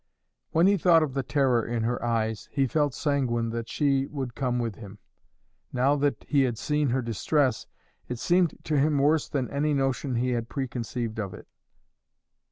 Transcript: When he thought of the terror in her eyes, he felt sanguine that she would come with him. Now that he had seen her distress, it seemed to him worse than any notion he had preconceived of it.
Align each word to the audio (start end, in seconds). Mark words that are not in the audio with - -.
When 0.49 0.65
he 0.65 0.77
thought 0.77 1.03
of 1.03 1.13
the 1.13 1.21
terror 1.21 1.63
in 1.63 1.83
her 1.83 2.03
eyes, 2.03 2.49
he 2.51 2.65
felt 2.65 2.95
sanguine 2.95 3.51
that 3.51 3.69
she 3.69 4.07
would 4.07 4.33
come 4.33 4.57
with 4.57 4.73
him. 4.77 4.97
Now 5.71 5.95
that 5.97 6.25
he 6.27 6.41
had 6.41 6.57
seen 6.57 6.89
her 6.89 7.03
distress, 7.03 7.67
it 8.07 8.17
seemed 8.17 8.57
to 8.63 8.79
him 8.79 8.97
worse 8.97 9.29
than 9.29 9.47
any 9.51 9.75
notion 9.75 10.15
he 10.15 10.29
had 10.31 10.49
preconceived 10.49 11.19
of 11.19 11.35
it. 11.35 11.47